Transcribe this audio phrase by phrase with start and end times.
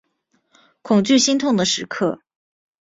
[0.81, 2.21] 恐惧心痛的时刻